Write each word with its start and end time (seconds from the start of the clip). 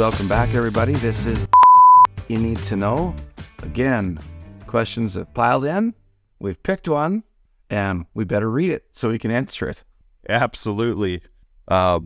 welcome 0.00 0.28
back, 0.28 0.54
everybody. 0.54 0.94
This 0.94 1.26
is 1.26 1.46
You 2.26 2.38
Need 2.38 2.62
to 2.62 2.74
Know. 2.74 3.14
Again, 3.62 4.18
questions 4.66 5.12
have 5.12 5.34
piled 5.34 5.66
in. 5.66 5.92
We've 6.38 6.60
picked 6.62 6.88
one, 6.88 7.22
and 7.68 8.06
we 8.14 8.24
better 8.24 8.50
read 8.50 8.70
it 8.70 8.86
so 8.92 9.10
we 9.10 9.18
can 9.18 9.30
answer 9.30 9.68
it. 9.68 9.84
Absolutely. 10.26 11.20
Uh, 11.68 12.00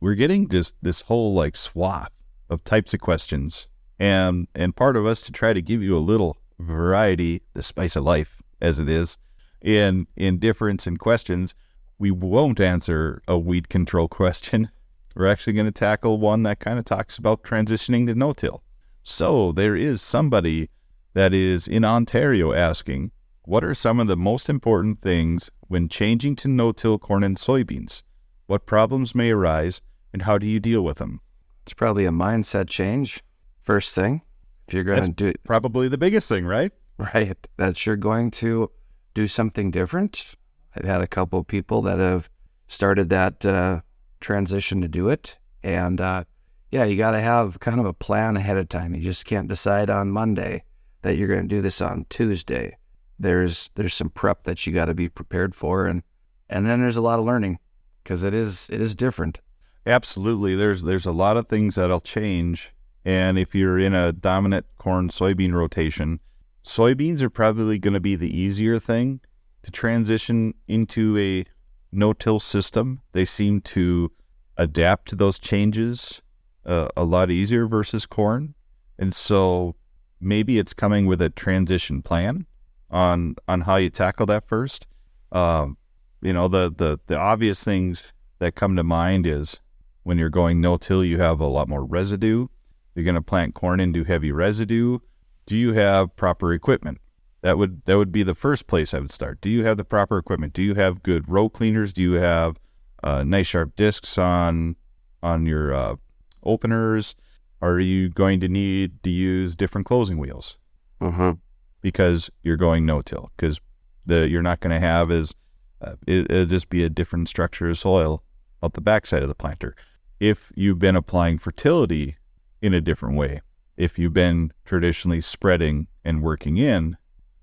we're 0.00 0.16
getting 0.16 0.48
just 0.48 0.74
this 0.82 1.02
whole 1.02 1.34
like 1.34 1.54
swath 1.54 2.10
of 2.50 2.64
types 2.64 2.92
of 2.92 2.98
questions, 2.98 3.68
and 3.96 4.48
and 4.52 4.74
part 4.74 4.96
of 4.96 5.06
us 5.06 5.22
to 5.22 5.30
try 5.30 5.52
to 5.52 5.62
give 5.62 5.84
you 5.84 5.96
a 5.96 6.00
little 6.00 6.38
variety, 6.58 7.42
the 7.52 7.62
spice 7.62 7.94
of 7.94 8.02
life, 8.02 8.42
as 8.60 8.80
it 8.80 8.88
is, 8.88 9.18
in 9.62 10.08
in 10.16 10.40
difference 10.40 10.88
in 10.88 10.96
questions. 10.96 11.54
We 11.96 12.10
won't 12.10 12.58
answer 12.58 13.22
a 13.28 13.38
weed 13.38 13.68
control 13.68 14.08
question. 14.22 14.70
We're 15.16 15.28
actually 15.28 15.54
going 15.54 15.66
to 15.66 15.72
tackle 15.72 16.18
one 16.18 16.42
that 16.42 16.60
kind 16.60 16.78
of 16.78 16.84
talks 16.84 17.16
about 17.16 17.42
transitioning 17.42 18.06
to 18.06 18.14
no-till. 18.14 18.62
So 19.02 19.50
there 19.50 19.74
is 19.74 20.02
somebody 20.02 20.68
that 21.14 21.32
is 21.32 21.66
in 21.66 21.86
Ontario 21.86 22.52
asking, 22.52 23.12
what 23.42 23.64
are 23.64 23.72
some 23.72 23.98
of 23.98 24.08
the 24.08 24.16
most 24.16 24.50
important 24.50 25.00
things 25.00 25.50
when 25.68 25.88
changing 25.88 26.36
to 26.36 26.48
no-till 26.48 26.98
corn 26.98 27.24
and 27.24 27.38
soybeans? 27.38 28.02
What 28.46 28.66
problems 28.66 29.14
may 29.14 29.30
arise, 29.30 29.80
and 30.12 30.22
how 30.22 30.36
do 30.36 30.46
you 30.46 30.60
deal 30.60 30.82
with 30.82 30.98
them? 30.98 31.20
It's 31.62 31.72
probably 31.72 32.04
a 32.04 32.10
mindset 32.10 32.68
change. 32.68 33.22
First 33.62 33.94
thing, 33.94 34.20
if 34.68 34.74
you're 34.74 34.84
going 34.84 34.96
That's 34.96 35.08
to 35.08 35.14
do 35.14 35.26
it 35.28 35.42
Probably 35.44 35.88
the 35.88 35.96
biggest 35.96 36.28
thing, 36.28 36.44
right? 36.44 36.72
right, 36.98 37.48
that 37.56 37.86
you're 37.86 37.96
going 37.96 38.30
to 38.32 38.70
do 39.14 39.26
something 39.26 39.70
different. 39.70 40.34
I've 40.76 40.84
had 40.84 41.00
a 41.00 41.06
couple 41.06 41.38
of 41.38 41.46
people 41.46 41.80
that 41.82 41.98
have 41.98 42.28
started 42.68 43.08
that 43.08 43.46
uh, 43.46 43.80
transition 44.26 44.82
to 44.82 44.88
do 44.88 45.08
it, 45.08 45.36
and 45.62 46.00
uh, 46.00 46.24
yeah, 46.72 46.84
you 46.84 46.96
got 46.96 47.12
to 47.12 47.20
have 47.20 47.60
kind 47.60 47.78
of 47.78 47.86
a 47.86 47.92
plan 47.92 48.36
ahead 48.36 48.56
of 48.56 48.68
time. 48.68 48.92
You 48.92 49.00
just 49.00 49.24
can't 49.24 49.46
decide 49.46 49.88
on 49.88 50.10
Monday 50.10 50.64
that 51.02 51.16
you're 51.16 51.28
going 51.28 51.48
to 51.48 51.54
do 51.54 51.62
this 51.62 51.80
on 51.80 52.06
Tuesday. 52.10 52.76
There's 53.20 53.70
there's 53.76 53.94
some 53.94 54.10
prep 54.10 54.42
that 54.42 54.66
you 54.66 54.72
got 54.72 54.86
to 54.86 54.94
be 54.94 55.08
prepared 55.08 55.54
for, 55.54 55.86
and 55.86 56.02
and 56.50 56.66
then 56.66 56.80
there's 56.80 56.96
a 56.96 57.02
lot 57.02 57.20
of 57.20 57.24
learning 57.24 57.60
because 58.02 58.24
it 58.24 58.34
is 58.34 58.68
it 58.68 58.80
is 58.80 58.96
different. 58.96 59.38
Absolutely. 59.86 60.56
There's 60.56 60.82
there's 60.82 61.06
a 61.06 61.12
lot 61.12 61.36
of 61.36 61.46
things 61.46 61.76
that'll 61.76 62.00
change. 62.00 62.72
And 63.04 63.38
if 63.38 63.54
you're 63.54 63.78
in 63.78 63.94
a 63.94 64.12
dominant 64.12 64.66
corn 64.76 65.08
soybean 65.10 65.52
rotation, 65.52 66.18
soybeans 66.64 67.22
are 67.22 67.30
probably 67.30 67.78
going 67.78 67.94
to 67.94 68.00
be 68.00 68.16
the 68.16 68.36
easier 68.36 68.80
thing 68.80 69.20
to 69.62 69.70
transition 69.70 70.54
into 70.66 71.16
a 71.16 71.44
no-till 71.92 72.40
system. 72.40 73.02
They 73.12 73.24
seem 73.24 73.60
to 73.62 74.12
adapt 74.56 75.08
to 75.08 75.16
those 75.16 75.38
changes 75.38 76.22
uh, 76.64 76.88
a 76.96 77.04
lot 77.04 77.30
easier 77.30 77.66
versus 77.66 78.06
corn. 78.06 78.54
And 78.98 79.14
so 79.14 79.76
maybe 80.20 80.58
it's 80.58 80.74
coming 80.74 81.06
with 81.06 81.20
a 81.20 81.30
transition 81.30 82.02
plan 82.02 82.46
on 82.90 83.36
on 83.48 83.62
how 83.62 83.76
you 83.76 83.90
tackle 83.90 84.26
that 84.26 84.46
first. 84.46 84.86
Um, 85.32 85.76
you 86.22 86.32
know, 86.32 86.48
the 86.48 86.72
the 86.74 86.98
the 87.06 87.18
obvious 87.18 87.62
things 87.62 88.02
that 88.38 88.54
come 88.54 88.76
to 88.76 88.84
mind 88.84 89.26
is 89.26 89.60
when 90.02 90.18
you're 90.18 90.30
going 90.30 90.60
no 90.60 90.76
till, 90.76 91.04
you 91.04 91.18
have 91.18 91.40
a 91.40 91.46
lot 91.46 91.68
more 91.68 91.84
residue. 91.84 92.46
You're 92.94 93.04
going 93.04 93.16
to 93.16 93.22
plant 93.22 93.54
corn 93.54 93.80
into 93.80 94.04
heavy 94.04 94.32
residue. 94.32 94.98
Do 95.46 95.56
you 95.56 95.72
have 95.74 96.16
proper 96.16 96.52
equipment? 96.52 96.98
That 97.42 97.58
would 97.58 97.84
that 97.84 97.96
would 97.96 98.10
be 98.12 98.22
the 98.22 98.34
first 98.34 98.66
place 98.66 98.92
I 98.94 98.98
would 98.98 99.12
start. 99.12 99.40
Do 99.40 99.50
you 99.50 99.64
have 99.64 99.76
the 99.76 99.84
proper 99.84 100.18
equipment? 100.18 100.52
Do 100.52 100.62
you 100.62 100.74
have 100.74 101.02
good 101.02 101.28
row 101.28 101.48
cleaners? 101.48 101.92
Do 101.92 102.02
you 102.02 102.14
have 102.14 102.58
uh, 103.04 103.22
nice 103.24 103.46
sharp 103.46 103.76
discs 103.76 104.18
on 104.18 104.76
on 105.22 105.46
your 105.46 105.72
uh, 105.72 105.96
openers? 106.42 107.14
Are 107.62 107.78
you 107.78 108.08
going 108.08 108.40
to 108.40 108.48
need 108.48 109.02
to 109.02 109.10
use 109.10 109.54
different 109.56 109.86
closing 109.86 110.18
wheels 110.18 110.58
Uh-huh. 111.00 111.34
because 111.80 112.30
you're 112.42 112.56
going 112.56 112.84
no 112.86 113.00
till? 113.02 113.30
Because 113.36 113.60
the 114.04 114.28
you're 114.28 114.42
not 114.42 114.60
going 114.60 114.74
to 114.74 114.80
have 114.80 115.10
as 115.10 115.34
uh, 115.80 115.94
it, 116.06 116.30
it'll 116.30 116.46
just 116.46 116.68
be 116.68 116.84
a 116.84 116.90
different 116.90 117.28
structure 117.28 117.68
of 117.68 117.78
soil 117.78 118.22
out 118.62 118.72
the 118.74 118.80
backside 118.80 119.22
of 119.22 119.28
the 119.28 119.34
planter. 119.34 119.74
If 120.20 120.50
you've 120.56 120.78
been 120.78 120.96
applying 120.96 121.38
fertility 121.38 122.16
in 122.62 122.72
a 122.74 122.80
different 122.80 123.16
way, 123.16 123.40
if 123.76 123.98
you've 123.98 124.14
been 124.14 124.52
traditionally 124.64 125.20
spreading 125.20 125.86
and 126.04 126.22
working 126.22 126.56
in, 126.56 126.96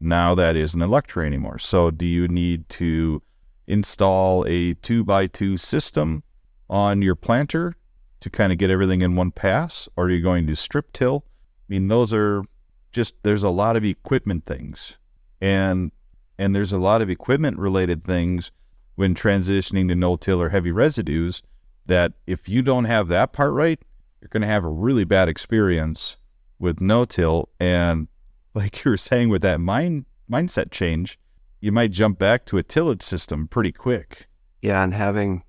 now 0.04 0.36
that 0.36 0.56
isn't 0.56 0.82
Electra 0.82 1.26
anymore. 1.26 1.60
So, 1.60 1.92
do 1.92 2.06
you 2.06 2.28
need 2.28 2.70
to 2.70 3.22
install 3.68 4.46
a 4.48 4.74
two 4.76 5.04
by 5.04 5.28
two 5.28 5.58
system 5.58 6.24
on 6.70 7.02
your 7.02 7.16
planter 7.16 7.76
to 8.20 8.30
kind 8.30 8.52
of 8.52 8.58
get 8.58 8.70
everything 8.70 9.02
in 9.02 9.16
one 9.16 9.32
pass, 9.32 9.88
or 9.96 10.06
are 10.06 10.10
you 10.10 10.22
going 10.22 10.48
to 10.48 10.56
strip 10.56 10.94
till? 10.94 11.26
I 11.28 11.74
mean, 11.74 11.88
those 11.88 12.14
are 12.14 12.44
just 12.92 13.16
there's 13.24 13.44
a 13.44 13.50
lot 13.50 13.76
of 13.76 13.84
equipment 13.84 14.46
things, 14.46 14.98
and 15.42 15.92
and 16.38 16.56
there's 16.56 16.72
a 16.72 16.78
lot 16.78 17.02
of 17.02 17.10
equipment 17.10 17.58
related 17.58 18.04
things 18.04 18.52
when 18.96 19.16
transitioning 19.16 19.88
to 19.88 19.96
no 19.96 20.16
till 20.16 20.42
or 20.42 20.50
heavy 20.50 20.72
residues 20.72 21.42
that 21.86 22.14
if 22.28 22.48
you 22.48 22.62
don't 22.62 22.86
have 22.86 23.08
that 23.08 23.34
part 23.34 23.54
right, 23.54 23.80
you're 24.22 24.30
going 24.30 24.42
to 24.42 24.48
have 24.48 24.64
a 24.64 24.70
really 24.70 25.04
bad 25.04 25.28
experience 25.28 26.18
with 26.60 26.80
no 26.80 27.06
till. 27.06 27.50
And 27.60 28.08
like 28.54 28.84
you 28.84 28.92
were 28.92 28.98
saying, 28.98 29.30
with 29.30 29.42
that 29.42 29.60
mind 29.60 30.06
mindset 30.32 30.72
change, 30.72 31.20
you 31.60 31.72
might 31.72 31.92
jump 31.92 32.20
back 32.20 32.46
to 32.46 32.58
a 32.58 32.64
tillage 32.64 33.04
system 33.04 33.48
pretty 33.48 33.72
quick. 33.72 34.28
Yeah, 34.62 34.84
and 34.84 34.94
having 34.94 35.44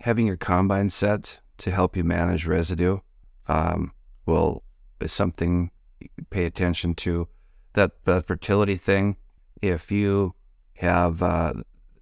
having 0.00 0.26
your 0.26 0.36
combine 0.36 0.90
set 0.90 1.40
to 1.58 1.70
help 1.70 1.96
you 1.96 2.04
manage 2.04 2.46
residue 2.46 2.98
um, 3.48 3.92
will 4.26 4.62
is 5.00 5.12
something 5.12 5.70
you 6.00 6.08
pay 6.30 6.44
attention 6.44 6.94
to. 6.94 7.28
That 7.74 8.04
that 8.04 8.26
fertility 8.26 8.76
thing. 8.76 9.16
If 9.62 9.92
you 9.92 10.34
have 10.76 11.22
uh, 11.22 11.52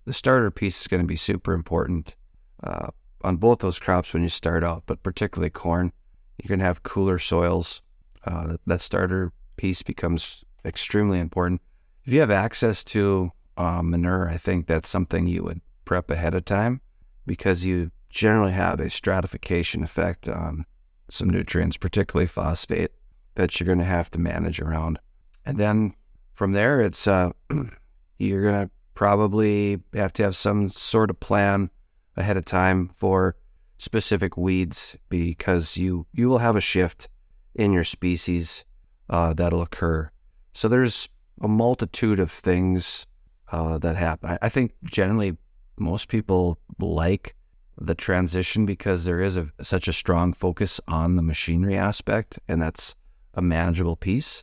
the 0.05 0.13
starter 0.13 0.51
piece 0.51 0.81
is 0.81 0.87
going 0.87 1.03
to 1.03 1.07
be 1.07 1.17
super 1.17 1.53
important 1.53 2.15
uh, 2.63 2.89
on 3.23 3.37
both 3.37 3.59
those 3.59 3.79
crops 3.79 4.15
when 4.15 4.23
you 4.23 4.29
start 4.29 4.65
out, 4.65 4.85
but 4.87 5.03
particularly 5.03 5.51
corn. 5.51 5.93
You're 6.39 6.49
going 6.49 6.61
to 6.61 6.65
have 6.65 6.85
cooler 6.85 7.19
soils. 7.19 7.83
Uh, 8.25 8.47
that, 8.47 8.61
that 8.67 8.81
starter 8.81 9.33
piece 9.57 9.83
becomes 9.83 10.45
extremely 10.69 11.19
important. 11.19 11.61
If 12.05 12.13
you 12.13 12.21
have 12.21 12.31
access 12.31 12.85
to 12.85 13.33
uh, 13.57 13.83
manure, 13.83 14.29
I 14.29 14.39
think 14.39 14.67
that's 14.67 14.89
something 14.89 15.27
you 15.27 15.43
would 15.45 15.61
prep 15.85 16.11
ahead 16.11 16.35
of 16.35 16.45
time 16.45 16.81
because 17.27 17.65
you 17.65 17.91
generally 18.11 18.53
have 18.53 18.81
a 18.81 18.91
stratification 18.91 19.83
effect 19.83 20.29
on 20.29 20.65
some 21.11 21.29
nutrients, 21.29 21.77
particularly 21.77 22.27
phosphate, 22.27 22.93
that 23.35 23.59
you're 23.59 23.67
going 23.67 23.79
to 23.79 23.85
have 23.85 24.11
to 24.11 24.19
manage 24.19 24.61
around. 24.61 24.99
And 25.45 25.59
then 25.59 25.95
from 26.35 26.53
there, 26.53 26.81
it's 26.81 27.07
uh, 27.07 27.31
you're 28.19 28.43
going 28.43 28.67
to 28.67 28.71
probably 28.95 29.79
have 29.95 30.13
to 30.13 30.25
have 30.25 30.37
some 30.37 30.69
sort 30.69 31.11
of 31.11 31.21
plan 31.21 31.71
ahead 32.17 32.37
of 32.37 32.45
time 32.45 32.89
for 32.89 33.37
specific 33.79 34.37
weeds 34.37 34.97
because 35.09 35.77
you 35.77 36.05
you 36.13 36.29
will 36.29 36.39
have 36.39 36.57
a 36.57 36.61
shift 36.61 37.09
in 37.55 37.73
your 37.73 37.85
species 37.85 38.65
uh, 39.09 39.33
that'll 39.33 39.63
occur. 39.63 40.11
So 40.59 40.67
there's 40.67 41.09
a 41.41 41.47
multitude 41.47 42.19
of 42.19 42.33
things 42.33 43.07
uh, 43.53 43.79
that 43.79 43.95
happen. 43.95 44.31
I, 44.31 44.39
I 44.43 44.49
think 44.49 44.73
generally 44.83 45.37
most 45.79 46.09
people 46.09 46.59
like 46.81 47.37
the 47.81 47.95
transition 47.95 48.67
because 48.67 49.05
there 49.05 49.21
is 49.21 49.37
a, 49.37 49.53
such 49.63 49.87
a 49.87 49.93
strong 49.93 50.33
focus 50.33 50.81
on 50.89 51.15
the 51.15 51.23
machinery 51.23 51.77
aspect, 51.77 52.41
and 52.49 52.61
that's 52.61 52.97
a 53.35 53.41
manageable 53.41 53.95
piece. 53.95 54.43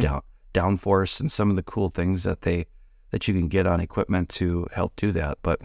Down, 0.00 0.22
downforce 0.54 1.18
and 1.18 1.32
some 1.32 1.50
of 1.50 1.56
the 1.56 1.64
cool 1.64 1.88
things 1.88 2.22
that 2.22 2.42
they 2.42 2.66
that 3.10 3.26
you 3.26 3.34
can 3.34 3.48
get 3.48 3.66
on 3.66 3.80
equipment 3.80 4.28
to 4.28 4.68
help 4.72 4.94
do 4.94 5.10
that. 5.10 5.38
But 5.42 5.60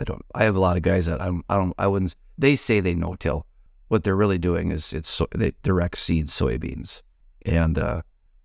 I 0.00 0.04
don't. 0.04 0.24
I 0.34 0.44
have 0.44 0.56
a 0.56 0.60
lot 0.60 0.78
of 0.78 0.82
guys 0.82 1.04
that 1.04 1.20
I'm, 1.20 1.44
I 1.50 1.58
don't. 1.58 1.74
I 1.76 1.88
wouldn't. 1.88 2.16
They 2.38 2.56
say 2.56 2.80
they 2.80 2.94
no 2.94 3.16
till. 3.16 3.44
What 3.88 4.02
they're 4.02 4.16
really 4.16 4.38
doing 4.38 4.72
is 4.72 4.94
it's 4.94 5.10
so, 5.10 5.26
they 5.34 5.52
direct 5.62 5.98
seed 5.98 6.28
soybeans, 6.28 7.02
and 7.44 7.76
uh, 7.76 8.00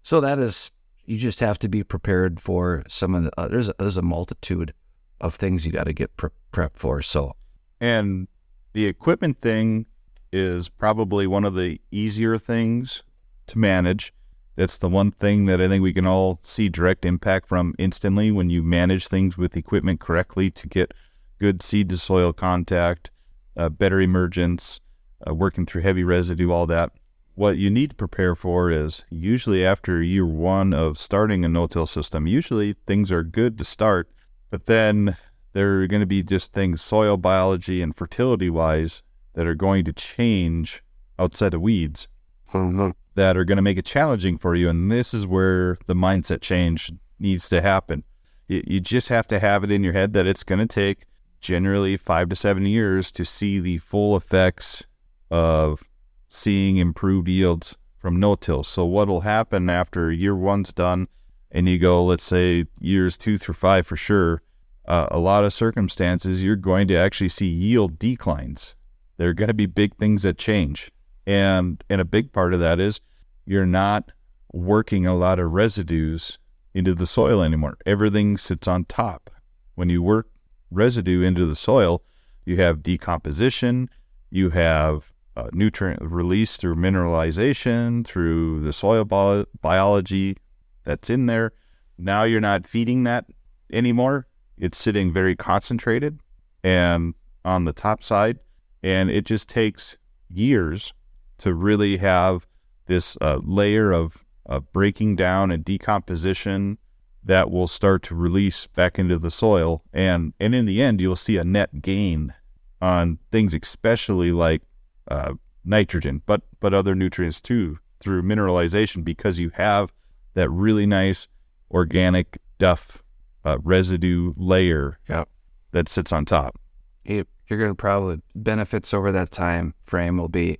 so 0.05 0.21
that 0.21 0.37
is 0.37 0.69
you 1.05 1.17
just 1.17 1.39
have 1.39 1.57
to 1.57 1.67
be 1.67 1.83
prepared 1.83 2.39
for 2.39 2.83
some 2.87 3.15
of 3.15 3.23
the. 3.23 3.31
Uh, 3.39 3.47
there's 3.47 3.69
a, 3.69 3.75
there's 3.79 3.97
a 3.97 4.03
multitude 4.03 4.71
of 5.19 5.33
things 5.33 5.65
you 5.65 5.71
got 5.71 5.85
to 5.85 5.93
get 5.93 6.15
pre- 6.15 6.29
prepped 6.53 6.77
for. 6.77 7.01
So 7.01 7.35
And 7.81 8.27
the 8.73 8.85
equipment 8.85 9.41
thing 9.41 9.87
is 10.31 10.69
probably 10.69 11.25
one 11.25 11.43
of 11.43 11.55
the 11.55 11.81
easier 11.89 12.37
things 12.37 13.01
to 13.47 13.57
manage. 13.57 14.13
That's 14.55 14.77
the 14.77 14.89
one 14.89 15.09
thing 15.09 15.47
that 15.47 15.59
I 15.59 15.67
think 15.67 15.81
we 15.81 15.91
can 15.91 16.05
all 16.05 16.39
see 16.43 16.69
direct 16.69 17.03
impact 17.03 17.47
from 17.47 17.73
instantly 17.79 18.29
when 18.29 18.51
you 18.51 18.61
manage 18.61 19.07
things 19.07 19.39
with 19.39 19.57
equipment 19.57 19.99
correctly 19.99 20.51
to 20.51 20.67
get 20.67 20.93
good 21.39 21.63
seed 21.63 21.89
to 21.89 21.97
soil 21.97 22.31
contact, 22.31 23.09
uh, 23.57 23.69
better 23.69 23.99
emergence, 23.99 24.81
uh, 25.27 25.33
working 25.33 25.65
through 25.65 25.81
heavy 25.81 26.03
residue, 26.03 26.51
all 26.51 26.67
that. 26.67 26.91
What 27.35 27.57
you 27.57 27.69
need 27.69 27.89
to 27.91 27.95
prepare 27.97 28.33
for 28.33 28.71
is 28.71 29.03
usually 29.09 29.65
after 29.65 30.01
year 30.01 30.25
one 30.25 30.73
of 30.73 30.97
starting 30.97 31.43
a 31.43 31.49
no 31.49 31.67
till 31.67 31.85
system, 31.85 32.27
usually 32.27 32.75
things 32.87 33.11
are 33.11 33.23
good 33.23 33.57
to 33.57 33.65
start, 33.65 34.09
but 34.49 34.65
then 34.65 35.17
there 35.51 35.81
are 35.81 35.87
going 35.87 35.99
to 35.99 36.05
be 36.07 36.23
just 36.23 36.53
things 36.53 36.81
soil 36.81 37.17
biology 37.17 37.81
and 37.81 37.95
fertility 37.95 38.49
wise 38.49 39.03
that 39.33 39.45
are 39.45 39.55
going 39.55 39.83
to 39.85 39.93
change 39.93 40.81
outside 41.19 41.53
of 41.53 41.61
weeds. 41.61 42.07
Mhm. 42.53 42.93
that 43.15 43.35
are 43.37 43.45
going 43.45 43.55
to 43.55 43.61
make 43.61 43.77
it 43.77 43.85
challenging 43.85 44.37
for 44.37 44.55
you. 44.55 44.69
And 44.69 44.91
this 44.91 45.13
is 45.13 45.25
where 45.25 45.77
the 45.87 45.93
mindset 45.93 46.41
change 46.41 46.91
needs 47.17 47.47
to 47.49 47.61
happen. 47.61 48.03
You, 48.47 48.61
you 48.67 48.79
just 48.81 49.07
have 49.07 49.25
to 49.27 49.39
have 49.39 49.63
it 49.63 49.71
in 49.71 49.83
your 49.83 49.93
head 49.93 50.11
that 50.13 50.27
it's 50.27 50.43
going 50.43 50.59
to 50.59 50.65
take 50.67 51.05
generally 51.39 51.95
five 51.95 52.27
to 52.29 52.35
seven 52.35 52.65
years 52.65 53.11
to 53.13 53.23
see 53.23 53.59
the 53.59 53.77
full 53.77 54.15
effects 54.17 54.83
of 55.31 55.83
seeing 56.27 56.77
improved 56.77 57.27
yields 57.27 57.75
from 57.97 58.19
no 58.19 58.35
till. 58.35 58.63
So, 58.63 58.85
what 58.85 59.07
will 59.07 59.21
happen 59.21 59.69
after 59.69 60.11
year 60.11 60.35
one's 60.35 60.73
done 60.73 61.07
and 61.51 61.69
you 61.69 61.79
go, 61.79 62.03
let's 62.03 62.23
say 62.23 62.65
years 62.79 63.17
two 63.17 63.37
through 63.37 63.53
five 63.53 63.87
for 63.87 63.95
sure, 63.95 64.41
uh, 64.87 65.07
a 65.09 65.19
lot 65.19 65.43
of 65.43 65.53
circumstances, 65.53 66.43
you're 66.43 66.55
going 66.55 66.87
to 66.89 66.95
actually 66.95 67.29
see 67.29 67.47
yield 67.47 67.97
declines. 67.97 68.75
There 69.17 69.29
are 69.29 69.33
going 69.33 69.47
to 69.47 69.53
be 69.53 69.65
big 69.65 69.95
things 69.95 70.23
that 70.23 70.37
change. 70.37 70.91
And, 71.25 71.83
and 71.89 72.01
a 72.01 72.05
big 72.05 72.33
part 72.33 72.53
of 72.53 72.59
that 72.59 72.79
is 72.79 73.01
you're 73.45 73.65
not 73.65 74.11
working 74.51 75.07
a 75.07 75.15
lot 75.15 75.39
of 75.39 75.51
residues 75.51 76.37
into 76.73 76.93
the 76.93 77.07
soil 77.07 77.41
anymore. 77.41 77.77
Everything 77.85 78.37
sits 78.37 78.67
on 78.67 78.85
top. 78.85 79.29
When 79.75 79.89
you 79.89 80.03
work 80.03 80.27
residue 80.69 81.23
into 81.23 81.45
the 81.45 81.55
soil, 81.55 82.03
you 82.45 82.57
have 82.57 82.83
decomposition, 82.83 83.89
you 84.29 84.51
have 84.51 85.13
uh, 85.35 85.49
nutrient 85.51 86.01
release 86.01 86.57
through 86.57 86.75
mineralization, 86.75 88.05
through 88.05 88.61
the 88.61 88.73
soil 88.73 89.05
bio- 89.05 89.45
biology 89.61 90.37
that's 90.83 91.09
in 91.09 91.25
there. 91.25 91.51
Now 91.97 92.23
you're 92.23 92.41
not 92.41 92.65
feeding 92.65 93.03
that 93.03 93.25
anymore. 93.71 94.27
It's 94.57 94.77
sitting 94.77 95.11
very 95.11 95.35
concentrated 95.35 96.19
and 96.63 97.13
on 97.43 97.65
the 97.65 97.73
top 97.73 98.03
side. 98.03 98.39
And 98.81 99.09
it 99.09 99.25
just 99.25 99.49
takes 99.49 99.97
years 100.29 100.93
to 101.39 101.53
really 101.53 101.97
have 101.97 102.47
this 102.85 103.17
uh, 103.19 103.39
layer 103.43 103.91
of, 103.91 104.23
of 104.45 104.71
breaking 104.71 105.15
down 105.15 105.51
and 105.51 105.65
decomposition 105.65 106.77
that 107.23 107.49
will 107.49 107.67
start 107.67 108.03
to 108.03 108.15
release 108.15 108.67
back 108.67 108.99
into 108.99 109.17
the 109.17 109.31
soil. 109.31 109.83
And, 109.91 110.33
and 110.39 110.53
in 110.53 110.65
the 110.65 110.81
end, 110.81 111.01
you'll 111.01 111.15
see 111.15 111.37
a 111.37 111.43
net 111.43 111.81
gain 111.81 112.33
on 112.81 113.17
things, 113.31 113.53
especially 113.53 114.31
like 114.31 114.61
uh, 115.09 115.33
nitrogen, 115.63 116.21
but, 116.25 116.41
but 116.59 116.73
other 116.73 116.95
nutrients 116.95 117.41
too, 117.41 117.79
through 117.99 118.21
mineralization, 118.23 119.03
because 119.03 119.39
you 119.39 119.51
have 119.55 119.91
that 120.33 120.49
really 120.49 120.85
nice 120.85 121.27
organic 121.71 122.37
duff 122.59 123.03
uh, 123.43 123.57
residue 123.63 124.33
layer 124.37 124.97
Yep. 125.09 125.29
that 125.71 125.87
sits 125.89 126.11
on 126.11 126.25
top. 126.25 126.59
you- 127.03 127.25
you're 127.47 127.59
going 127.59 127.71
to 127.71 127.75
probably 127.75 128.21
benefits 128.33 128.91
over 128.91 129.11
that 129.11 129.29
time 129.29 129.75
frame 129.85 130.17
will 130.17 130.29
be 130.29 130.57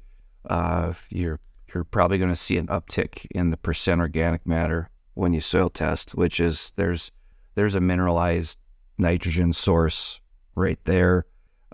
uh, 0.47 0.93
you're 1.09 1.39
you're 1.73 1.83
probably 1.83 2.19
going 2.19 2.29
to 2.29 2.35
see 2.35 2.57
an 2.59 2.67
uptick 2.67 3.25
in 3.31 3.49
the 3.49 3.57
percent 3.57 3.99
organic 3.99 4.45
matter 4.45 4.89
when 5.15 5.33
you 5.33 5.41
soil 5.41 5.69
test, 5.71 6.11
which 6.13 6.39
is 6.39 6.71
there's 6.75 7.11
there's 7.55 7.73
a 7.73 7.81
mineralized 7.81 8.59
nitrogen 8.99 9.51
source 9.51 10.19
right 10.53 10.77
there. 10.85 11.25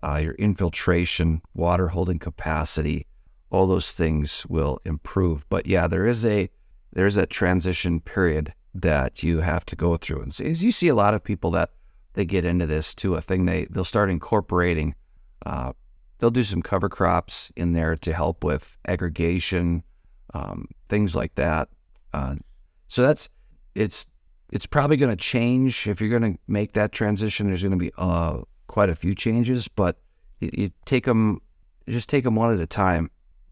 Uh, 0.04 0.20
your 0.24 0.34
infiltration, 0.34 1.42
water 1.54 1.90
holding 1.90 2.20
capacity, 2.20 3.06
all 3.52 3.68
those 3.68 3.92
things 3.92 4.46
will 4.48 4.80
improve. 4.86 5.48
But 5.50 5.68
yeah, 5.68 5.88
there 5.88 6.08
is 6.08 6.26
a 6.26 6.50
there's 6.94 7.18
a 7.18 7.26
transition 7.26 8.00
period 8.02 8.54
that 8.74 9.24
you 9.24 9.40
have 9.40 9.66
to 9.66 9.76
go 9.76 9.98
through, 9.98 10.22
and 10.22 10.42
as 10.42 10.64
you 10.64 10.72
see 10.72 10.88
a 10.88 10.96
lot 10.96 11.14
of 11.14 11.24
people 11.24 11.52
that 11.52 11.72
they 12.14 12.26
get 12.26 12.46
into 12.46 12.66
this 12.66 12.94
too, 12.94 13.16
a 13.16 13.22
thing 13.22 13.46
they 13.46 13.66
they'll 13.70 13.84
start 13.84 14.10
incorporating. 14.10 14.96
Uh, 15.46 15.74
they'll 16.20 16.30
do 16.30 16.44
some 16.44 16.62
cover 16.62 16.88
crops 16.90 17.52
in 17.56 17.74
there 17.74 17.96
to 17.98 18.14
help 18.14 18.44
with 18.44 18.78
aggregation, 18.88 19.84
um, 20.34 20.68
things 20.88 21.16
like 21.16 21.36
that. 21.36 21.68
Uh, 22.14 22.36
so 22.88 23.02
that's 23.02 23.30
it's 23.76 24.06
it's 24.52 24.66
probably 24.66 24.98
going 24.98 25.10
to 25.10 25.16
change 25.16 25.88
if 25.88 26.02
you're 26.02 26.10
going 26.10 26.34
to 26.34 26.40
make 26.48 26.74
that 26.74 26.92
transition. 26.92 27.48
There's 27.48 27.64
going 27.64 27.72
to 27.72 27.78
be 27.78 27.92
uh, 27.98 28.42
quite 28.72 28.90
a 28.90 28.96
few 28.96 29.14
changes, 29.14 29.68
but 29.68 29.98
you, 30.40 30.50
you 30.54 30.72
take 30.86 31.06
them 31.06 31.42
just 31.90 32.10
take 32.10 32.24
them 32.24 32.36
one 32.36 32.54
at 32.54 32.60
a 32.60 32.66
time. 32.66 33.10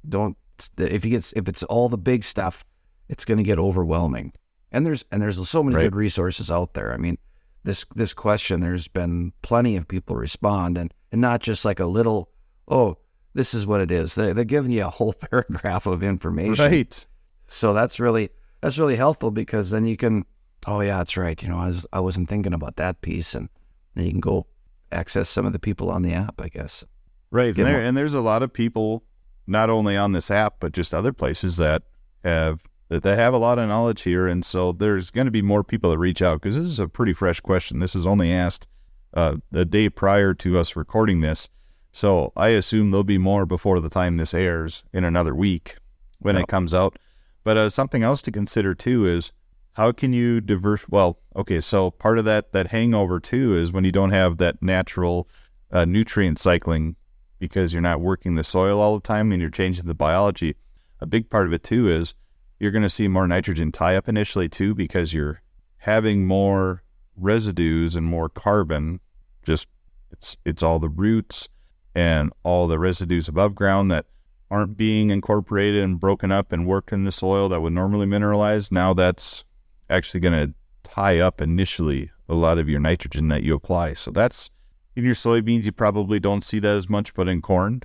Don't 0.08 0.36
if 0.78 1.06
you 1.06 1.12
get 1.12 1.32
if 1.36 1.48
it's 1.48 1.64
all 1.64 1.90
the 1.90 1.98
big 1.98 2.24
stuff, 2.24 2.64
it's 3.10 3.26
going 3.26 3.38
to 3.38 3.44
get 3.44 3.60
overwhelming. 3.60 4.34
And 4.72 4.86
there's 4.86 5.04
and 5.12 5.22
there's 5.22 5.48
so 5.50 5.62
many 5.64 5.76
Right. 5.76 5.84
good 5.84 5.96
resources 5.96 6.50
out 6.50 6.74
there. 6.74 6.94
I 6.94 6.98
mean, 6.98 7.18
this 7.64 7.86
this 7.96 8.14
question, 8.14 8.62
there's 8.62 8.88
been 8.88 9.34
plenty 9.42 9.76
of 9.76 9.88
people 9.88 10.16
respond, 10.16 10.78
and 10.78 10.94
and 11.12 11.20
not 11.22 11.42
just 11.42 11.66
like 11.66 11.80
a 11.80 11.86
little, 11.86 12.30
oh, 12.68 12.98
this 13.34 13.54
is 13.54 13.66
what 13.66 13.82
it 13.82 13.92
is. 13.92 14.16
They, 14.16 14.32
they're 14.34 14.46
giving 14.46 14.72
you 14.72 14.86
a 14.86 14.90
whole 14.90 15.14
paragraph 15.32 15.86
of 15.88 16.04
information. 16.04 16.64
Right. 16.66 17.08
So 17.48 17.74
that's 17.74 18.00
really 18.00 18.30
that's 18.62 18.78
really 18.78 18.96
helpful 18.96 19.32
because 19.32 19.72
then 19.72 19.86
you 19.86 19.98
can, 19.98 20.26
oh 20.68 20.82
yeah, 20.82 20.98
that's 21.00 21.18
right. 21.18 21.42
You 21.42 21.50
know, 21.50 21.58
I 21.58 21.68
was 21.68 21.88
I 21.92 22.00
wasn't 22.00 22.30
thinking 22.30 22.54
about 22.54 22.76
that 22.78 23.02
piece, 23.02 23.34
and 23.36 23.50
then 23.96 24.06
you 24.06 24.12
can 24.12 24.22
go 24.22 24.46
access 24.92 25.30
some 25.30 25.46
of 25.46 25.54
the 25.54 25.60
people 25.60 25.90
on 25.90 26.02
the 26.02 26.14
app, 26.14 26.42
I 26.42 26.50
guess. 26.50 26.84
Right. 27.32 27.56
And, 27.56 27.66
there, 27.66 27.80
and 27.80 27.96
there's 27.98 28.14
a 28.14 28.22
lot 28.22 28.42
of 28.44 28.52
people, 28.52 29.04
not 29.48 29.70
only 29.70 29.96
on 29.96 30.12
this 30.14 30.32
app, 30.32 30.56
but 30.60 30.72
just 30.72 30.94
other 30.94 31.14
places 31.14 31.58
that 31.58 31.84
have 32.24 32.64
that 32.90 33.04
they 33.04 33.16
have 33.16 33.36
a 33.36 33.38
lot 33.38 33.60
of 33.60 33.70
knowledge 33.70 34.02
here. 34.02 34.28
And 34.28 34.44
so 34.44 34.72
there's 34.72 35.12
going 35.12 35.26
to 35.26 35.32
be 35.32 35.44
more 35.44 35.64
people 35.64 35.92
that 35.92 36.00
reach 36.00 36.24
out 36.24 36.42
because 36.42 36.56
this 36.56 36.66
is 36.66 36.80
a 36.80 36.88
pretty 36.88 37.14
fresh 37.14 37.40
question. 37.40 37.78
This 37.78 37.94
is 37.96 38.08
only 38.08 38.34
asked 38.34 38.68
uh, 39.14 39.36
the 39.52 39.64
day 39.64 39.90
prior 39.90 40.34
to 40.34 40.58
us 40.58 40.76
recording 40.76 41.22
this. 41.22 41.50
So 41.92 42.34
I 42.36 42.50
assume 42.50 42.90
there'll 42.90 43.04
be 43.04 43.20
more 43.20 43.46
before 43.46 43.80
the 43.80 43.90
time 43.90 44.18
this 44.18 44.34
airs 44.34 44.84
in 44.92 45.04
another 45.04 45.36
week 45.36 45.76
when 46.18 46.36
Yeah. 46.36 46.42
it 46.42 46.48
comes 46.48 46.74
out. 46.74 46.98
But 47.44 47.58
uh, 47.58 47.70
something 47.70 48.02
else 48.02 48.24
to 48.24 48.32
consider 48.32 48.74
too 48.74 49.06
is 49.06 49.32
how 49.80 49.94
can 49.94 50.12
you 50.12 50.42
diverse? 50.42 50.86
Well, 50.90 51.20
okay, 51.38 51.62
so 51.62 51.90
part 51.90 52.18
of 52.20 52.26
that 52.26 52.52
that 52.52 52.68
hangover 52.68 53.18
too 53.22 53.56
is 53.56 53.72
when 53.72 53.86
you 53.86 53.94
don't 53.94 54.10
have 54.10 54.38
that 54.38 54.62
natural 54.62 55.30
uh, 55.72 55.86
nutrient 55.86 56.38
cycling 56.38 56.98
because 57.40 57.72
you're 57.72 57.82
not 57.82 58.02
working 58.02 58.36
the 58.36 58.44
soil 58.44 58.82
all 58.82 58.96
the 58.96 59.08
time 59.08 59.32
and 59.32 59.40
you're 59.40 59.50
changing 59.50 59.86
the 59.86 59.94
biology. 59.94 60.58
A 61.00 61.06
big 61.06 61.30
part 61.30 61.48
of 61.48 61.54
it 61.54 61.64
too 61.64 61.88
is 61.88 62.14
you're 62.60 62.74
going 62.74 62.84
to 62.84 62.90
see 62.90 63.08
more 63.08 63.26
nitrogen 63.26 63.72
tie 63.72 63.96
up 63.96 64.10
initially 64.10 64.50
too 64.50 64.76
because 64.76 65.14
you're 65.14 65.42
having 65.78 66.28
more 66.28 66.84
residues 67.16 67.96
and 67.96 68.06
more 68.06 68.28
carbon. 68.28 69.00
Just 69.44 69.70
it's 70.12 70.36
it's 70.44 70.62
all 70.62 70.80
the 70.80 70.90
roots 70.90 71.48
and 71.96 72.34
all 72.44 72.68
the 72.68 72.80
residues 72.80 73.30
above 73.30 73.56
ground 73.56 73.90
that 73.92 74.08
aren't 74.52 74.76
being 74.76 75.10
incorporated 75.10 75.82
and 75.82 76.02
broken 76.02 76.34
up 76.34 76.52
and 76.52 76.68
worked 76.68 76.92
in 76.92 77.06
the 77.06 77.14
soil 77.14 77.48
that 77.48 77.62
would 77.62 77.72
normally 77.72 78.06
mineralize. 78.06 78.74
Now 78.74 78.94
that's 78.94 79.46
actually 79.90 80.20
going 80.20 80.48
to 80.48 80.54
tie 80.84 81.20
up 81.20 81.42
initially 81.42 82.12
a 82.28 82.36
lot 82.36 82.58
of 82.58 82.70
your 82.70 82.80
nitrogen 82.80 83.28
that 83.30 83.44
you 83.44 83.56
apply. 83.56 83.94
So 83.94 84.12
that's 84.12 84.50
in 84.96 85.04
your 85.04 85.16
soybeans, 85.16 85.64
you 85.64 85.72
probably 85.72 86.20
don't 86.20 86.44
see 86.44 86.60
that 86.60 86.76
as 86.78 86.90
much, 86.90 87.14
but 87.14 87.28
in 87.28 87.42
corn, 87.42 87.82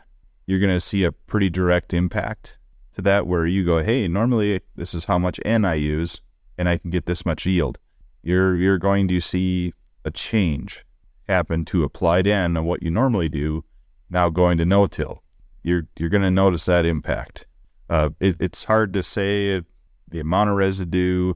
you're 0.46 0.60
going 0.60 0.74
to 0.74 0.80
see 0.80 1.04
a 1.04 1.12
pretty 1.12 1.50
direct 1.50 1.94
impact 1.94 2.58
to 2.92 3.02
that 3.02 3.26
where 3.26 3.46
you 3.46 3.64
go, 3.64 3.82
hey, 3.82 4.08
normally 4.08 4.60
this 4.76 4.94
is 4.94 5.06
how 5.06 5.18
much 5.18 5.40
N 5.44 5.64
I 5.64 5.74
use 5.74 6.20
and 6.58 6.68
I 6.68 6.78
can 6.78 6.90
get 6.90 7.06
this 7.06 7.24
much 7.24 7.46
yield. 7.46 7.78
You're, 8.22 8.56
you're 8.56 8.78
going 8.78 9.08
to 9.08 9.20
see 9.20 9.72
a 10.04 10.10
change 10.10 10.84
happen 11.28 11.64
to 11.66 11.84
applied 11.84 12.26
N 12.26 12.56
and 12.56 12.66
what 12.66 12.82
you 12.82 12.90
normally 12.90 13.28
do 13.28 13.64
now 14.10 14.28
going 14.28 14.58
to 14.58 14.66
no-till. 14.66 15.22
You're, 15.62 15.88
you're 15.98 16.10
going 16.10 16.22
to 16.22 16.30
notice 16.30 16.66
that 16.66 16.84
impact. 16.84 17.46
Uh, 17.88 18.10
it, 18.20 18.36
it's 18.38 18.64
hard 18.64 18.92
to 18.92 19.02
say 19.02 19.62
the 20.08 20.20
amount 20.20 20.50
of 20.50 20.56
residue, 20.56 21.34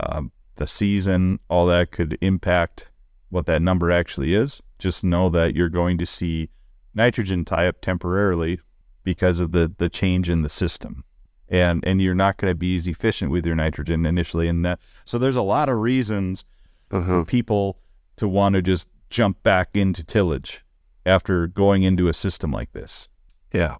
um, 0.00 0.32
the 0.56 0.68
season, 0.68 1.40
all 1.48 1.66
that 1.66 1.90
could 1.90 2.18
impact 2.20 2.90
what 3.30 3.46
that 3.46 3.62
number 3.62 3.90
actually 3.90 4.34
is. 4.34 4.62
Just 4.78 5.04
know 5.04 5.28
that 5.30 5.54
you're 5.54 5.68
going 5.68 5.98
to 5.98 6.06
see 6.06 6.50
nitrogen 6.94 7.44
tie 7.44 7.66
up 7.66 7.80
temporarily 7.80 8.60
because 9.04 9.38
of 9.38 9.52
the, 9.52 9.72
the 9.76 9.88
change 9.88 10.28
in 10.28 10.42
the 10.42 10.48
system. 10.48 11.04
And 11.48 11.86
and 11.86 12.02
you're 12.02 12.14
not 12.14 12.38
going 12.38 12.50
to 12.50 12.56
be 12.56 12.74
as 12.74 12.88
efficient 12.88 13.30
with 13.30 13.46
your 13.46 13.54
nitrogen 13.54 14.04
initially 14.04 14.48
and 14.48 14.64
that 14.64 14.80
so 15.04 15.16
there's 15.16 15.36
a 15.36 15.42
lot 15.42 15.68
of 15.68 15.78
reasons 15.78 16.44
for 16.90 17.24
people 17.24 17.78
to 18.16 18.26
want 18.26 18.56
to 18.56 18.62
just 18.62 18.88
jump 19.10 19.42
back 19.44 19.70
into 19.74 20.04
tillage 20.04 20.64
after 21.04 21.46
going 21.46 21.84
into 21.84 22.08
a 22.08 22.14
system 22.14 22.50
like 22.50 22.72
this. 22.72 23.08
Yeah, 23.52 23.76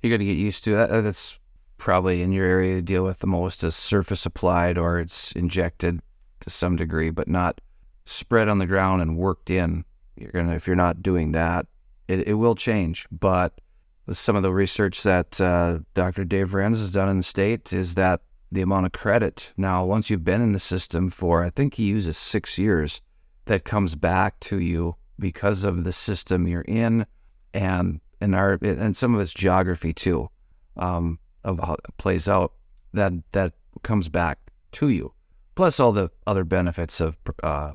You're 0.00 0.16
going 0.16 0.26
to 0.26 0.34
get 0.34 0.40
used 0.40 0.64
to 0.64 0.74
that. 0.76 0.90
That's 1.02 1.38
probably 1.80 2.22
in 2.22 2.30
your 2.30 2.46
area 2.46 2.80
deal 2.82 3.02
with 3.02 3.18
the 3.18 3.26
most 3.26 3.64
is 3.64 3.74
surface 3.74 4.26
applied 4.26 4.78
or 4.78 5.00
it's 5.00 5.32
injected 5.32 6.00
to 6.40 6.50
some 6.50 6.76
degree, 6.76 7.10
but 7.10 7.28
not 7.28 7.60
spread 8.04 8.48
on 8.48 8.58
the 8.58 8.66
ground 8.66 9.02
and 9.02 9.16
worked 9.16 9.50
in. 9.50 9.84
You're 10.16 10.30
gonna 10.30 10.54
if 10.54 10.66
you're 10.66 10.76
not 10.76 11.02
doing 11.02 11.32
that, 11.32 11.66
it, 12.06 12.28
it 12.28 12.34
will 12.34 12.54
change. 12.54 13.06
But 13.10 13.60
some 14.12 14.36
of 14.36 14.42
the 14.42 14.52
research 14.52 15.02
that 15.02 15.40
uh, 15.40 15.78
Dr. 15.94 16.24
Dave 16.24 16.50
Franzen 16.50 16.80
has 16.80 16.90
done 16.90 17.08
in 17.08 17.16
the 17.16 17.22
state 17.22 17.72
is 17.72 17.94
that 17.94 18.20
the 18.52 18.62
amount 18.62 18.86
of 18.86 18.92
credit 18.92 19.52
now 19.56 19.84
once 19.84 20.10
you've 20.10 20.24
been 20.24 20.42
in 20.42 20.52
the 20.52 20.60
system 20.60 21.08
for 21.08 21.44
I 21.44 21.50
think 21.50 21.74
he 21.74 21.84
uses 21.84 22.18
six 22.18 22.58
years 22.58 23.00
that 23.44 23.64
comes 23.64 23.94
back 23.94 24.40
to 24.40 24.58
you 24.58 24.96
because 25.18 25.64
of 25.64 25.84
the 25.84 25.92
system 25.92 26.48
you're 26.48 26.62
in 26.62 27.06
and 27.54 28.00
and 28.20 28.34
our 28.34 28.58
and 28.60 28.96
some 28.96 29.14
of 29.14 29.20
its 29.20 29.32
geography 29.32 29.92
too 29.92 30.28
um, 30.76 31.20
of 31.44 31.58
how 31.60 31.74
it 31.74 31.96
plays 31.98 32.28
out. 32.28 32.52
that 32.92 33.12
that 33.32 33.52
comes 33.82 34.08
back 34.08 34.38
to 34.72 34.88
you. 34.88 35.12
Plus 35.54 35.78
all 35.80 35.92
the 35.92 36.10
other 36.26 36.44
benefits 36.44 37.00
of 37.00 37.16
uh, 37.42 37.72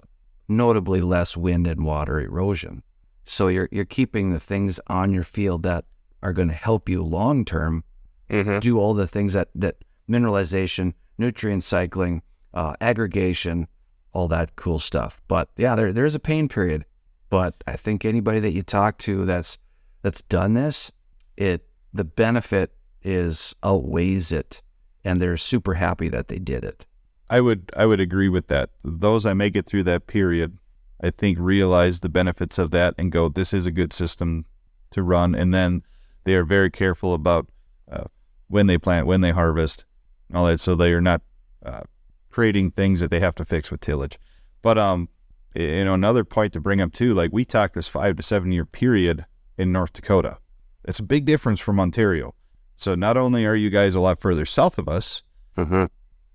notably 0.47 1.01
less 1.01 1.37
wind 1.37 1.67
and 1.67 1.85
water 1.85 2.19
erosion. 2.19 2.83
So 3.25 3.47
you're 3.47 3.69
you're 3.71 3.85
keeping 3.85 4.31
the 4.31 4.39
things 4.39 4.79
on 4.87 5.13
your 5.13 5.23
field 5.23 5.63
that 5.63 5.85
are 6.21 6.33
going 6.33 6.49
to 6.49 6.53
help 6.55 6.89
you 6.89 7.03
long 7.03 7.45
term 7.45 7.83
Mm-hmm. 8.29 8.57
do 8.57 8.79
all 8.79 8.95
the 8.95 9.05
things 9.07 9.33
that 9.33 9.49
that 9.53 9.75
mineralization, 10.09 10.93
nutrient 11.19 11.63
cycling, 11.63 12.23
uh, 12.55 12.73
aggregation, 12.81 13.67
all 14.13 14.27
that 14.29 14.55
cool 14.55 14.79
stuff. 14.79 15.21
But 15.27 15.49
yeah, 15.57 15.75
there 15.75 15.93
there's 15.93 16.15
a 16.15 16.19
pain 16.19 16.47
period. 16.47 16.85
But 17.29 17.53
I 17.67 17.75
think 17.77 18.03
anybody 18.03 18.39
that 18.39 18.53
you 18.53 18.63
talk 18.63 18.97
to 18.99 19.25
that's 19.25 19.59
that's 20.01 20.23
done 20.23 20.55
this, 20.55 20.91
it 21.37 21.67
the 21.93 22.03
benefit 22.03 22.73
is 23.05 23.55
outweighs 23.63 24.31
it, 24.31 24.61
and 25.03 25.21
they're 25.21 25.37
super 25.37 25.75
happy 25.75 26.09
that 26.09 26.27
they 26.27 26.39
did 26.39 26.65
it. 26.65 26.85
I 27.29 27.41
would 27.41 27.71
I 27.75 27.85
would 27.85 27.99
agree 27.99 28.29
with 28.29 28.47
that. 28.47 28.71
Those 28.83 29.23
that 29.23 29.35
make 29.35 29.55
it 29.55 29.65
through 29.65 29.83
that 29.83 30.07
period, 30.07 30.57
I 31.01 31.11
think 31.11 31.37
realize 31.39 31.99
the 31.99 32.09
benefits 32.09 32.57
of 32.57 32.71
that 32.71 32.93
and 32.97 33.11
go, 33.11 33.29
this 33.29 33.53
is 33.53 33.65
a 33.65 33.71
good 33.71 33.93
system 33.93 34.45
to 34.91 35.03
run. 35.03 35.35
And 35.35 35.53
then 35.53 35.83
they 36.23 36.35
are 36.35 36.43
very 36.43 36.69
careful 36.69 37.13
about 37.13 37.47
uh, 37.91 38.05
when 38.47 38.67
they 38.67 38.77
plant, 38.77 39.07
when 39.07 39.21
they 39.21 39.31
harvest, 39.31 39.85
all 40.33 40.45
that, 40.45 40.59
so 40.59 40.75
they 40.75 40.93
are 40.93 41.01
not 41.01 41.21
uh, 41.65 41.81
creating 42.29 42.71
things 42.71 42.99
that 42.99 43.11
they 43.11 43.19
have 43.19 43.35
to 43.35 43.45
fix 43.45 43.71
with 43.71 43.81
tillage. 43.81 44.19
But 44.61 44.77
um, 44.77 45.09
you 45.53 45.85
know, 45.85 45.93
another 45.93 46.23
point 46.23 46.53
to 46.53 46.59
bring 46.59 46.81
up 46.81 46.93
too, 46.93 47.13
like 47.13 47.31
we 47.31 47.45
talk 47.45 47.73
this 47.73 47.87
five 47.87 48.17
to 48.17 48.23
seven 48.23 48.51
year 48.51 48.65
period 48.65 49.25
in 49.57 49.71
North 49.71 49.93
Dakota. 49.93 50.37
It's 50.83 50.99
a 50.99 51.03
big 51.03 51.25
difference 51.25 51.59
from 51.59 51.79
Ontario. 51.79 52.35
So 52.77 52.95
not 52.95 53.17
only 53.17 53.45
are 53.45 53.55
you 53.55 53.69
guys 53.69 53.95
a 53.95 53.99
lot 53.99 54.19
further 54.19 54.45
south 54.45 54.77
of 54.77 54.87
us, 54.89 55.21
Mm-hmm. 55.57 55.85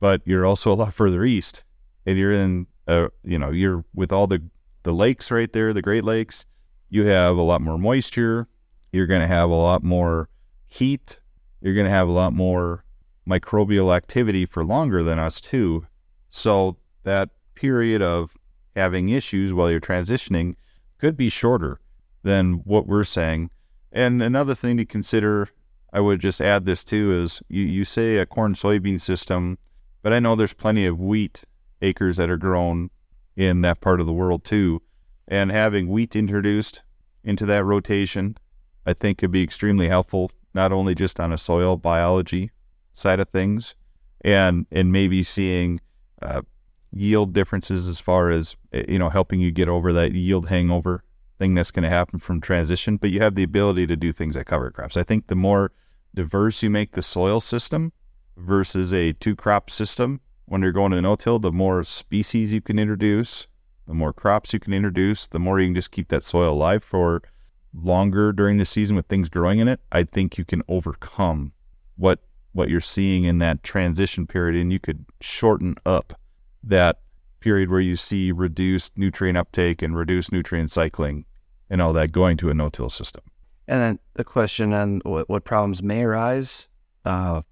but 0.01 0.23
you're 0.25 0.47
also 0.47 0.73
a 0.73 0.75
lot 0.75 0.95
further 0.95 1.25
east, 1.25 1.63
and 2.07 2.17
you're 2.17 2.33
in, 2.33 2.67
uh, 2.89 3.09
you 3.23 3.39
know, 3.39 3.51
you're 3.51 3.85
with 3.95 4.13
all 4.13 4.27
the 4.27 4.43
the 4.83 4.93
lakes 4.93 5.31
right 5.31 5.53
there, 5.53 5.75
the 5.75 5.83
Great 5.83 6.05
Lakes. 6.05 6.47
You 6.89 7.05
have 7.05 7.37
a 7.37 7.43
lot 7.43 7.61
more 7.61 7.77
moisture. 7.77 8.49
You're 8.93 9.07
going 9.07 9.21
to 9.21 9.27
have 9.27 9.51
a 9.51 9.55
lot 9.55 9.83
more 9.83 10.31
heat. 10.67 11.21
You're 11.61 11.75
going 11.75 11.85
to 11.85 11.91
have 11.91 12.09
a 12.09 12.13
lot 12.13 12.33
more 12.33 12.85
microbial 13.29 13.95
activity 13.95 14.47
for 14.47 14.65
longer 14.65 15.03
than 15.03 15.19
us 15.19 15.39
too. 15.39 15.87
So 16.31 16.79
that 17.05 17.29
period 17.55 18.01
of 18.01 18.39
having 18.75 19.11
issues 19.11 19.53
while 19.53 19.71
you're 19.71 19.81
transitioning 19.81 20.55
could 20.97 21.17
be 21.17 21.29
shorter 21.29 21.79
than 22.23 22.55
what 22.65 22.87
we're 22.87 23.05
saying. 23.05 23.51
And 23.93 24.23
another 24.23 24.55
thing 24.55 24.79
to 24.79 24.87
consider, 24.87 25.51
I 25.93 26.01
would 26.01 26.21
just 26.21 26.41
add 26.41 26.65
this 26.65 26.85
too, 26.85 27.13
is 27.13 27.43
you, 27.49 27.65
you 27.65 27.85
say 27.85 28.19
a 28.19 28.27
corn 28.27 28.55
soybean 28.55 29.01
system, 29.01 29.59
but 30.03 30.13
I 30.13 30.21
know 30.21 30.37
there's 30.37 30.53
plenty 30.53 30.87
of 30.87 31.01
wheat 31.01 31.45
acres 31.83 32.17
that 32.17 32.31
are 32.31 32.37
grown 32.37 32.91
in 33.37 33.63
that 33.63 33.81
part 33.81 34.01
of 34.01 34.07
the 34.07 34.13
world 34.13 34.45
too. 34.45 34.83
And 35.27 35.51
having 35.51 35.89
wheat 35.89 36.15
introduced 36.17 36.83
into 37.25 37.47
that 37.47 37.65
rotation, 37.65 38.37
I 38.87 38.93
think 38.93 39.19
could 39.19 39.31
be 39.31 39.43
extremely 39.43 39.89
helpful, 39.89 40.31
not 40.55 40.73
only 40.73 40.95
just 40.95 41.21
on 41.21 41.33
a 41.33 41.39
soil 41.39 41.77
biology 41.77 42.51
side 42.93 43.21
of 43.21 43.29
things, 43.29 43.75
and 44.23 44.67
and 44.71 44.93
maybe 44.93 45.23
seeing 45.23 45.81
uh, 46.21 46.43
yield 46.93 47.33
differences 47.33 47.87
as 47.89 48.01
far 48.01 48.31
as 48.31 48.57
eh, 48.73 48.85
you 48.89 48.99
know 48.99 49.09
helping 49.09 49.41
you 49.41 49.51
get 49.51 49.69
over 49.69 49.93
that 49.93 50.13
yield 50.13 50.49
hangover 50.49 51.05
thing 51.41 51.55
that's 51.55 51.73
going 51.73 51.83
to 51.83 51.89
happen 51.89 52.21
from 52.21 52.41
transition. 52.41 52.99
But 52.99 53.11
you 53.11 53.21
have 53.21 53.35
the 53.35 53.43
ability 53.43 53.89
to 53.89 53.97
do 53.97 54.13
things 54.13 54.37
like 54.37 54.47
cover 54.47 54.71
crops. 54.71 54.97
I 54.97 55.03
think 55.03 55.27
the 55.27 55.35
more 55.35 55.73
diverse 56.15 56.63
you 56.63 56.71
make 56.71 56.93
the 56.93 57.03
soil 57.03 57.41
system 57.41 57.93
versus 58.37 58.93
a 58.93 59.15
two 59.15 59.35
crop 59.35 59.71
system 59.71 60.21
when 60.45 60.63
you're 60.63 60.73
going 60.73 60.93
to 60.93 61.01
no-till, 61.01 61.39
the 61.39 61.53
more 61.53 61.83
species 61.85 62.53
you 62.53 62.61
can 62.61 62.79
introduce, 62.79 63.47
the 63.87 63.95
more 63.95 64.13
crops 64.13 64.53
you 64.53 64.61
can 64.61 64.73
introduce, 64.73 65.27
the 65.29 65.39
more 65.39 65.61
you 65.61 65.69
can 65.69 65.75
just 65.75 65.93
keep 65.93 66.09
that 66.09 66.25
soil 66.25 66.53
alive 66.53 66.85
for 66.85 67.23
longer 67.73 68.33
during 68.33 68.59
the 68.59 68.65
season 68.65 68.97
with 68.97 69.07
things 69.07 69.29
growing 69.29 69.61
in 69.61 69.69
it. 69.69 69.81
I 69.93 70.03
think 70.03 70.37
you 70.37 70.45
can 70.45 70.63
overcome 70.69 71.53
what 71.97 72.21
what 72.53 72.69
you're 72.69 72.81
seeing 72.81 73.25
in 73.25 73.39
that 73.39 73.63
transition 73.63 74.27
period, 74.27 74.61
and 74.61 74.73
you 74.73 74.81
could 74.81 75.07
shorten 75.21 75.77
up 75.87 76.19
that 76.65 76.99
period 77.39 77.71
where 77.71 77.81
you 77.81 77.95
see 77.95 78.33
reduced 78.33 78.99
nutrient 78.99 79.39
uptake 79.39 79.83
and 79.83 79.97
reduced 79.97 80.33
nutrient 80.33 80.71
cycling 80.73 81.25
and 81.71 81.81
all 81.81 81.93
that 81.93 82.13
going 82.13 82.37
to 82.37 82.51
a 82.51 82.55
no-till 82.55 82.91
system. 82.91 83.23
And 83.69 83.81
then 83.81 83.99
the 84.15 84.25
question 84.25 84.73
on 84.73 85.01
what, 85.05 85.29
what 85.29 85.45
problems 85.45 85.83
may 85.83 86.03
arise. 86.03 86.67
Uh, 87.05 87.43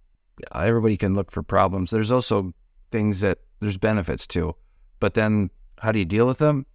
everybody 0.53 0.97
can 0.97 1.15
look 1.15 1.31
for 1.31 1.43
problems. 1.43 1.91
There's 1.91 2.11
also 2.11 2.53
things 2.91 3.21
that 3.21 3.39
there's 3.61 3.79
benefits 3.79 4.27
to, 4.29 4.55
but 5.01 5.15
then 5.15 5.51
how 5.79 5.93
do 5.93 5.99
you 5.99 6.05
deal 6.05 6.27
with 6.27 6.39
them? 6.39 6.67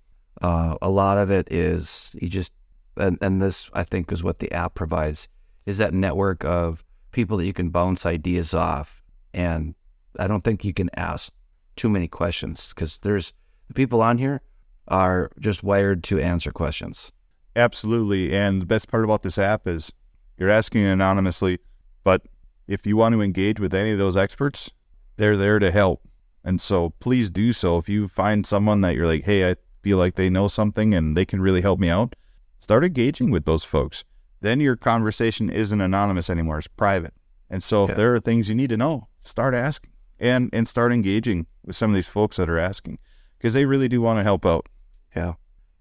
Uh, 0.41 0.77
a 0.81 0.89
lot 0.89 1.17
of 1.17 1.29
it 1.29 1.51
is 1.51 2.11
you 2.13 2.29
just, 2.29 2.51
and, 2.97 3.17
and 3.21 3.41
this 3.41 3.69
I 3.73 3.83
think 3.83 4.11
is 4.11 4.23
what 4.23 4.39
the 4.39 4.51
app 4.51 4.75
provides, 4.75 5.27
is 5.65 5.77
that 5.77 5.93
network 5.93 6.43
of 6.45 6.83
people 7.11 7.37
that 7.37 7.45
you 7.45 7.53
can 7.53 7.69
bounce 7.69 8.05
ideas 8.05 8.53
off. 8.53 9.03
And 9.33 9.75
I 10.19 10.27
don't 10.27 10.43
think 10.43 10.63
you 10.63 10.73
can 10.73 10.89
ask 10.95 11.31
too 11.75 11.89
many 11.89 12.07
questions 12.07 12.73
because 12.73 12.97
there's 13.01 13.33
the 13.67 13.73
people 13.73 14.01
on 14.01 14.17
here 14.17 14.41
are 14.87 15.31
just 15.39 15.63
wired 15.63 16.03
to 16.05 16.19
answer 16.19 16.51
questions. 16.51 17.11
Absolutely. 17.55 18.33
And 18.35 18.61
the 18.61 18.65
best 18.65 18.89
part 18.89 19.03
about 19.03 19.23
this 19.23 19.37
app 19.37 19.67
is 19.67 19.91
you're 20.37 20.49
asking 20.49 20.83
anonymously, 20.85 21.59
but 22.03 22.23
if 22.67 22.85
you 22.85 22.97
want 22.97 23.13
to 23.13 23.21
engage 23.21 23.59
with 23.59 23.73
any 23.73 23.91
of 23.91 23.97
those 23.97 24.17
experts, 24.17 24.71
they're 25.17 25.37
there 25.37 25.59
to 25.59 25.71
help. 25.71 26.01
And 26.43 26.59
so 26.59 26.91
please 26.99 27.29
do 27.29 27.53
so. 27.53 27.77
If 27.77 27.87
you 27.87 28.07
find 28.07 28.45
someone 28.45 28.81
that 28.81 28.95
you're 28.95 29.07
like, 29.07 29.23
hey, 29.23 29.49
I 29.51 29.55
feel 29.81 29.97
like 29.97 30.15
they 30.15 30.29
know 30.29 30.47
something 30.47 30.93
and 30.93 31.15
they 31.15 31.25
can 31.25 31.41
really 31.41 31.61
help 31.61 31.79
me 31.79 31.89
out, 31.89 32.15
start 32.59 32.83
engaging 32.83 33.31
with 33.31 33.45
those 33.45 33.63
folks. 33.63 34.03
Then 34.41 34.59
your 34.59 34.75
conversation 34.75 35.49
isn't 35.49 35.79
anonymous 35.79 36.29
anymore, 36.29 36.57
it's 36.57 36.67
private. 36.67 37.13
And 37.49 37.61
so 37.63 37.85
Yeah. 37.85 37.91
if 37.91 37.97
there 37.97 38.15
are 38.15 38.19
things 38.19 38.49
you 38.49 38.55
need 38.55 38.71
to 38.71 38.77
know, 38.77 39.07
start 39.21 39.53
asking 39.53 39.91
and, 40.19 40.49
and 40.51 40.67
start 40.67 40.91
engaging 40.91 41.45
with 41.63 41.75
some 41.75 41.91
of 41.91 41.95
these 41.95 42.07
folks 42.09 42.37
that 42.37 42.49
are 42.49 42.57
asking 42.57 42.97
because 43.37 43.53
they 43.53 43.65
really 43.65 43.87
do 43.87 44.01
want 44.01 44.19
to 44.19 44.23
help 44.23 44.45
out. 44.45 44.67
Yeah. 45.15 45.33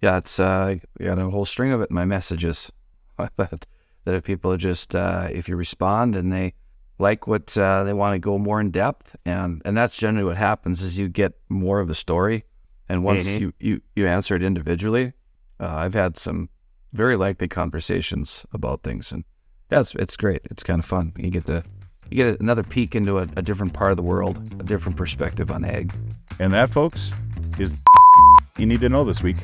Yeah, 0.02 0.18
it's 0.18 0.38
uh 0.40 0.76
got 1.00 1.18
a 1.18 1.30
whole 1.30 1.44
string 1.44 1.72
of 1.72 1.80
it 1.80 1.90
in 1.90 1.94
my 1.94 2.04
messages. 2.04 2.70
that 3.36 3.66
that 4.04 4.14
if 4.14 4.24
people 4.24 4.56
just 4.56 4.94
uh 4.96 5.28
if 5.30 5.48
you 5.48 5.56
respond 5.56 6.16
and 6.16 6.32
they 6.32 6.54
like 6.98 7.26
what 7.26 7.56
uh, 7.58 7.82
they 7.84 7.92
want 7.92 8.14
to 8.14 8.18
go 8.18 8.38
more 8.38 8.60
in 8.60 8.70
depth 8.70 9.16
and 9.24 9.62
and 9.64 9.76
that's 9.76 9.96
generally 9.96 10.24
what 10.24 10.36
happens 10.36 10.82
is 10.82 10.98
you 10.98 11.08
get 11.08 11.32
more 11.48 11.80
of 11.80 11.88
the 11.88 11.94
story 11.94 12.44
and 12.88 13.02
once 13.04 13.24
Mhm. 13.26 13.40
you, 13.40 13.52
you 13.60 13.80
you 13.96 14.06
answer 14.06 14.34
it 14.36 14.42
individually 14.42 15.12
uh, 15.60 15.74
I've 15.82 15.94
had 15.94 16.16
some 16.18 16.48
very 16.92 17.16
likely 17.16 17.48
conversations 17.48 18.44
about 18.52 18.82
things 18.82 19.10
and 19.12 19.24
that's 19.68 19.94
it's 19.94 20.16
great 20.16 20.42
it's 20.50 20.62
kind 20.62 20.78
of 20.78 20.84
fun 20.84 21.12
you 21.16 21.30
get 21.30 21.46
the 21.46 21.64
you 22.10 22.16
get 22.16 22.40
another 22.40 22.62
peek 22.62 22.94
into 22.94 23.18
a, 23.18 23.22
a 23.36 23.42
different 23.42 23.72
part 23.72 23.90
of 23.90 23.96
the 23.96 24.02
world 24.02 24.38
a 24.60 24.64
different 24.64 24.96
perspective 24.96 25.50
on 25.50 25.64
egg. 25.64 25.92
And 26.38 26.52
that, 26.52 26.70
folks, 26.70 27.10
is 27.58 27.72
you 28.58 28.66
need 28.66 28.80
to 28.82 28.88
know 28.88 29.02
this 29.04 29.22
week. 29.22 29.38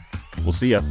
We'll 0.45 0.53
see 0.53 0.71
ya. 0.71 0.83